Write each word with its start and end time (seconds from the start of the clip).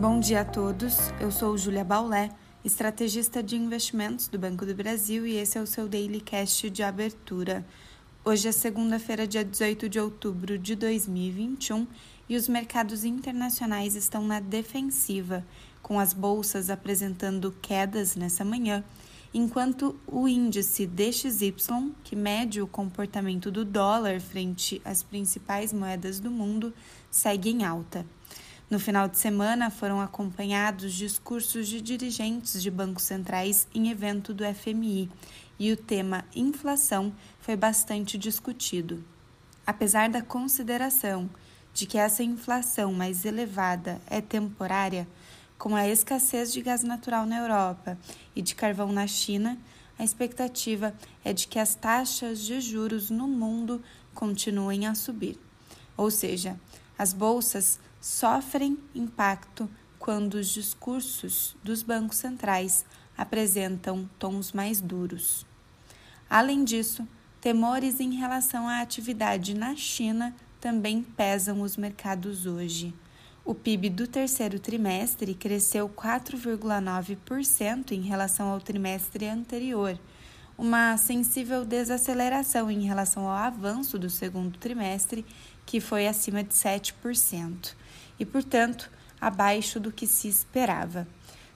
Bom 0.00 0.18
dia 0.18 0.40
a 0.40 0.44
todos. 0.46 0.96
Eu 1.20 1.30
sou 1.30 1.58
Júlia 1.58 1.84
Baulé, 1.84 2.30
estrategista 2.64 3.42
de 3.42 3.54
investimentos 3.54 4.28
do 4.28 4.38
Banco 4.38 4.64
do 4.64 4.74
Brasil 4.74 5.26
e 5.26 5.36
esse 5.36 5.58
é 5.58 5.60
o 5.60 5.66
seu 5.66 5.86
Daily 5.86 6.22
Cast 6.22 6.70
de 6.70 6.82
abertura. 6.82 7.66
Hoje 8.24 8.48
é 8.48 8.52
segunda-feira, 8.52 9.26
dia 9.26 9.44
18 9.44 9.90
de 9.90 10.00
outubro 10.00 10.56
de 10.56 10.74
2021 10.74 11.86
e 12.30 12.34
os 12.34 12.48
mercados 12.48 13.04
internacionais 13.04 13.94
estão 13.94 14.24
na 14.24 14.40
defensiva, 14.40 15.44
com 15.82 16.00
as 16.00 16.14
bolsas 16.14 16.70
apresentando 16.70 17.54
quedas 17.60 18.16
nessa 18.16 18.42
manhã, 18.42 18.82
enquanto 19.34 20.00
o 20.06 20.26
índice 20.26 20.86
DXY, 20.86 21.92
que 22.02 22.16
mede 22.16 22.62
o 22.62 22.66
comportamento 22.66 23.50
do 23.50 23.66
dólar 23.66 24.18
frente 24.18 24.80
às 24.82 25.02
principais 25.02 25.74
moedas 25.74 26.18
do 26.18 26.30
mundo, 26.30 26.72
segue 27.10 27.50
em 27.50 27.64
alta. 27.64 28.06
No 28.70 28.78
final 28.78 29.08
de 29.08 29.18
semana, 29.18 29.68
foram 29.68 30.00
acompanhados 30.00 30.94
discursos 30.94 31.66
de 31.66 31.80
dirigentes 31.80 32.62
de 32.62 32.70
bancos 32.70 33.02
centrais 33.02 33.66
em 33.74 33.90
evento 33.90 34.32
do 34.32 34.44
FMI 34.44 35.10
e 35.58 35.72
o 35.72 35.76
tema 35.76 36.24
inflação 36.36 37.12
foi 37.40 37.56
bastante 37.56 38.16
discutido. 38.16 39.04
Apesar 39.66 40.08
da 40.08 40.22
consideração 40.22 41.28
de 41.74 41.84
que 41.84 41.98
essa 41.98 42.22
inflação 42.22 42.92
mais 42.92 43.24
elevada 43.24 44.00
é 44.06 44.20
temporária, 44.20 45.08
com 45.58 45.74
a 45.74 45.88
escassez 45.88 46.52
de 46.52 46.62
gás 46.62 46.84
natural 46.84 47.26
na 47.26 47.38
Europa 47.38 47.98
e 48.36 48.40
de 48.40 48.54
carvão 48.54 48.92
na 48.92 49.08
China, 49.08 49.58
a 49.98 50.04
expectativa 50.04 50.94
é 51.24 51.32
de 51.32 51.48
que 51.48 51.58
as 51.58 51.74
taxas 51.74 52.40
de 52.40 52.60
juros 52.60 53.10
no 53.10 53.26
mundo 53.26 53.82
continuem 54.14 54.86
a 54.86 54.94
subir. 54.94 55.36
Ou 55.96 56.08
seja, 56.08 56.58
as 56.96 57.12
bolsas 57.12 57.80
sofrem 58.00 58.78
impacto 58.94 59.68
quando 59.98 60.34
os 60.34 60.48
discursos 60.48 61.54
dos 61.62 61.82
bancos 61.82 62.16
centrais 62.16 62.86
apresentam 63.16 64.08
tons 64.18 64.52
mais 64.52 64.80
duros. 64.80 65.44
Além 66.28 66.64
disso, 66.64 67.06
temores 67.40 68.00
em 68.00 68.14
relação 68.14 68.66
à 68.66 68.80
atividade 68.80 69.52
na 69.52 69.76
China 69.76 70.34
também 70.58 71.02
pesam 71.02 71.60
os 71.60 71.76
mercados 71.76 72.46
hoje. 72.46 72.94
O 73.44 73.54
PIB 73.54 73.90
do 73.90 74.06
terceiro 74.06 74.58
trimestre 74.58 75.34
cresceu 75.34 75.88
4,9% 75.88 77.92
em 77.92 78.00
relação 78.00 78.48
ao 78.48 78.60
trimestre 78.60 79.26
anterior, 79.26 79.98
uma 80.56 80.96
sensível 80.96 81.64
desaceleração 81.64 82.70
em 82.70 82.86
relação 82.86 83.28
ao 83.28 83.36
avanço 83.36 83.98
do 83.98 84.08
segundo 84.08 84.58
trimestre, 84.58 85.26
que 85.66 85.80
foi 85.80 86.06
acima 86.06 86.42
de 86.42 86.54
7% 86.54 87.74
e, 88.20 88.26
portanto, 88.26 88.90
abaixo 89.20 89.80
do 89.80 89.90
que 89.90 90.06
se 90.06 90.28
esperava. 90.28 91.08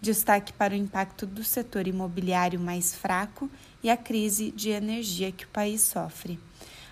Destaque 0.00 0.52
para 0.52 0.74
o 0.74 0.76
impacto 0.76 1.26
do 1.26 1.42
setor 1.42 1.88
imobiliário 1.88 2.60
mais 2.60 2.94
fraco 2.94 3.50
e 3.82 3.90
a 3.90 3.96
crise 3.96 4.50
de 4.52 4.70
energia 4.70 5.32
que 5.32 5.44
o 5.44 5.48
país 5.48 5.80
sofre. 5.80 6.38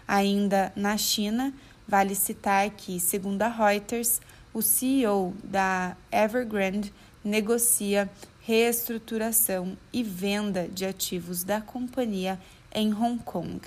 Ainda 0.07 0.73
na 0.75 0.97
China, 0.97 1.53
vale 1.87 2.15
citar 2.15 2.69
que, 2.71 2.99
segundo 2.99 3.43
a 3.43 3.49
Reuters, 3.49 4.21
o 4.53 4.61
CEO 4.61 5.35
da 5.45 5.97
Evergrande 6.11 6.93
negocia 7.23 8.11
reestruturação 8.41 9.77
e 9.93 10.03
venda 10.03 10.67
de 10.69 10.87
ativos 10.87 11.45
da 11.45 11.61
companhia 11.61 12.41
em 12.75 12.95
Hong 12.95 13.23
Kong. 13.23 13.61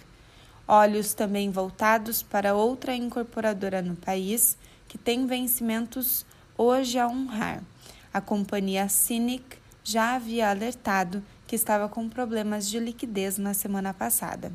Olhos 0.67 1.13
também 1.13 1.51
voltados 1.51 2.23
para 2.23 2.55
outra 2.55 2.95
incorporadora 2.95 3.81
no 3.81 3.95
país, 3.95 4.57
que 4.91 4.97
tem 4.97 5.25
vencimentos 5.25 6.25
hoje 6.57 6.99
a 6.99 7.07
honrar. 7.07 7.63
A 8.13 8.19
companhia 8.19 8.89
Cynic 8.89 9.57
já 9.85 10.15
havia 10.15 10.49
alertado 10.49 11.23
que 11.47 11.55
estava 11.55 11.87
com 11.87 12.09
problemas 12.09 12.69
de 12.69 12.77
liquidez 12.77 13.37
na 13.37 13.53
semana 13.53 13.93
passada. 13.93 14.51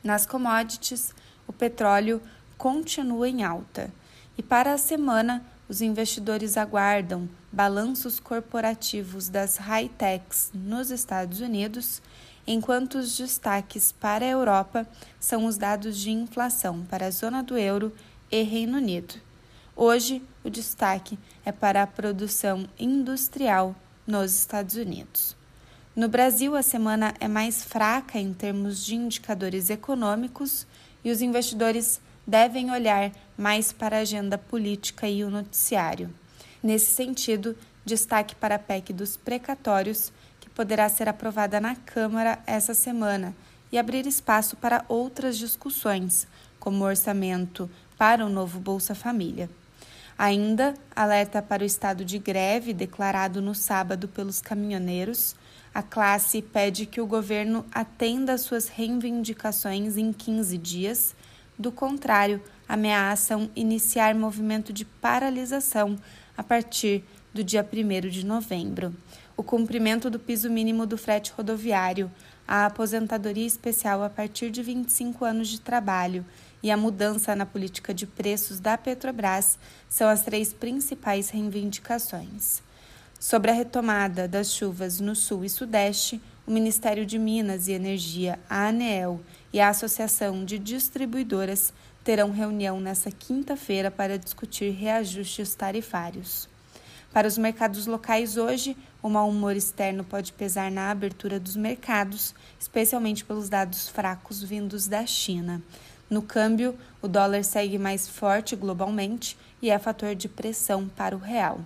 Nas 0.00 0.24
commodities, 0.24 1.12
o 1.44 1.52
petróleo 1.52 2.22
continua 2.56 3.28
em 3.28 3.42
alta 3.42 3.92
e 4.38 4.44
para 4.44 4.74
a 4.74 4.78
semana 4.78 5.44
os 5.68 5.82
investidores 5.82 6.56
aguardam 6.56 7.28
balanços 7.50 8.20
corporativos 8.20 9.28
das 9.28 9.56
high-techs 9.56 10.52
nos 10.54 10.92
Estados 10.92 11.40
Unidos, 11.40 12.00
enquanto 12.46 12.94
os 12.94 13.16
destaques 13.18 13.90
para 13.90 14.24
a 14.24 14.28
Europa 14.28 14.86
são 15.18 15.46
os 15.46 15.56
dados 15.58 15.98
de 15.98 16.12
inflação 16.12 16.86
para 16.88 17.06
a 17.06 17.10
zona 17.10 17.42
do 17.42 17.58
euro 17.58 17.92
e 18.30 18.40
Reino 18.44 18.78
Unido. 18.78 19.31
Hoje, 19.74 20.22
o 20.44 20.50
destaque 20.50 21.18
é 21.46 21.50
para 21.50 21.82
a 21.82 21.86
produção 21.86 22.68
industrial 22.78 23.74
nos 24.06 24.34
Estados 24.34 24.74
Unidos. 24.74 25.34
No 25.96 26.08
Brasil, 26.08 26.54
a 26.54 26.62
semana 26.62 27.14
é 27.18 27.26
mais 27.26 27.64
fraca 27.64 28.18
em 28.18 28.34
termos 28.34 28.84
de 28.84 28.94
indicadores 28.94 29.70
econômicos 29.70 30.66
e 31.02 31.10
os 31.10 31.22
investidores 31.22 32.02
devem 32.26 32.70
olhar 32.70 33.12
mais 33.36 33.72
para 33.72 33.96
a 33.96 34.00
agenda 34.00 34.36
política 34.36 35.08
e 35.08 35.24
o 35.24 35.30
noticiário. 35.30 36.12
Nesse 36.62 36.92
sentido, 36.92 37.56
destaque 37.82 38.34
para 38.34 38.56
a 38.56 38.58
PEC 38.58 38.92
dos 38.92 39.16
precatórios, 39.16 40.12
que 40.38 40.50
poderá 40.50 40.86
ser 40.90 41.08
aprovada 41.08 41.58
na 41.60 41.74
Câmara 41.74 42.38
essa 42.46 42.74
semana 42.74 43.34
e 43.72 43.78
abrir 43.78 44.06
espaço 44.06 44.54
para 44.54 44.84
outras 44.86 45.38
discussões, 45.38 46.28
como 46.60 46.84
o 46.84 46.86
orçamento 46.86 47.70
para 47.96 48.24
o 48.24 48.28
novo 48.28 48.60
Bolsa 48.60 48.94
Família. 48.94 49.48
Ainda 50.22 50.74
alerta 50.94 51.42
para 51.42 51.64
o 51.64 51.66
estado 51.66 52.04
de 52.04 52.16
greve 52.16 52.72
declarado 52.72 53.42
no 53.42 53.56
sábado 53.56 54.06
pelos 54.06 54.40
caminhoneiros. 54.40 55.34
A 55.74 55.82
classe 55.82 56.40
pede 56.40 56.86
que 56.86 57.00
o 57.00 57.06
governo 57.08 57.66
atenda 57.72 58.38
suas 58.38 58.68
reivindicações 58.68 59.96
em 59.96 60.12
15 60.12 60.56
dias. 60.58 61.16
Do 61.58 61.72
contrário, 61.72 62.40
ameaçam 62.68 63.50
iniciar 63.56 64.14
movimento 64.14 64.72
de 64.72 64.84
paralisação 64.84 65.98
a 66.36 66.42
partir 66.44 67.02
do 67.34 67.42
dia 67.42 67.68
1 67.68 68.08
de 68.08 68.24
novembro. 68.24 68.94
O 69.36 69.42
cumprimento 69.42 70.08
do 70.08 70.20
piso 70.20 70.48
mínimo 70.48 70.86
do 70.86 70.96
frete 70.96 71.32
rodoviário, 71.36 72.08
a 72.46 72.66
aposentadoria 72.66 73.46
especial 73.46 74.04
a 74.04 74.08
partir 74.08 74.52
de 74.52 74.62
25 74.62 75.24
anos 75.24 75.48
de 75.48 75.60
trabalho 75.60 76.24
e 76.62 76.70
a 76.70 76.76
mudança 76.76 77.34
na 77.34 77.44
política 77.44 77.92
de 77.92 78.06
preços 78.06 78.60
da 78.60 78.78
Petrobras 78.78 79.58
são 79.88 80.08
as 80.08 80.22
três 80.22 80.52
principais 80.52 81.30
reivindicações. 81.30 82.62
Sobre 83.18 83.50
a 83.50 83.54
retomada 83.54 84.26
das 84.26 84.52
chuvas 84.52 85.00
no 85.00 85.14
Sul 85.14 85.44
e 85.44 85.50
Sudeste, 85.50 86.20
o 86.46 86.50
Ministério 86.50 87.06
de 87.06 87.18
Minas 87.18 87.68
e 87.68 87.72
Energia, 87.72 88.38
a 88.50 88.66
ANEEL 88.68 89.20
e 89.52 89.60
a 89.60 89.68
Associação 89.68 90.44
de 90.44 90.58
Distribuidoras 90.58 91.72
terão 92.02 92.32
reunião 92.32 92.80
nesta 92.80 93.10
quinta-feira 93.10 93.90
para 93.90 94.18
discutir 94.18 94.70
reajustes 94.70 95.54
tarifários. 95.54 96.48
Para 97.12 97.28
os 97.28 97.36
mercados 97.36 97.86
locais 97.86 98.36
hoje, 98.36 98.76
o 99.02 99.08
mau 99.08 99.28
humor 99.28 99.54
externo 99.54 100.02
pode 100.02 100.32
pesar 100.32 100.70
na 100.70 100.90
abertura 100.90 101.38
dos 101.38 101.56
mercados, 101.56 102.34
especialmente 102.58 103.24
pelos 103.24 103.48
dados 103.48 103.88
fracos 103.88 104.42
vindos 104.42 104.88
da 104.88 105.04
China. 105.06 105.62
No 106.12 106.20
câmbio, 106.20 106.78
o 107.00 107.08
dólar 107.08 107.42
segue 107.42 107.78
mais 107.78 108.06
forte 108.06 108.54
globalmente 108.54 109.34
e 109.62 109.70
é 109.70 109.78
fator 109.78 110.14
de 110.14 110.28
pressão 110.28 110.86
para 110.86 111.16
o 111.16 111.18
real. 111.18 111.62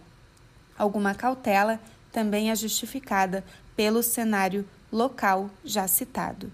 Alguma 0.78 1.16
cautela 1.16 1.80
também 2.12 2.48
é 2.48 2.54
justificada 2.54 3.42
pelo 3.74 4.04
cenário 4.04 4.64
local 4.92 5.50
já 5.64 5.88
citado. 5.88 6.48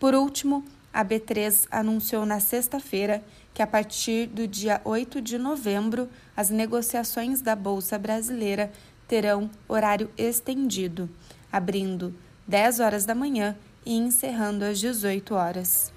Por 0.00 0.16
último, 0.16 0.64
a 0.92 1.04
B3 1.04 1.68
anunciou 1.70 2.26
na 2.26 2.40
sexta-feira 2.40 3.22
que 3.54 3.62
a 3.62 3.68
partir 3.68 4.26
do 4.26 4.48
dia 4.48 4.80
8 4.84 5.20
de 5.20 5.38
novembro, 5.38 6.08
as 6.36 6.50
negociações 6.50 7.40
da 7.40 7.54
Bolsa 7.54 7.96
Brasileira 7.96 8.72
terão 9.06 9.48
horário 9.68 10.10
estendido, 10.18 11.08
abrindo 11.52 12.12
10 12.48 12.80
horas 12.80 13.04
da 13.04 13.14
manhã 13.14 13.56
e 13.86 13.96
encerrando 13.96 14.64
às 14.64 14.80
18 14.80 15.36
horas. 15.36 15.96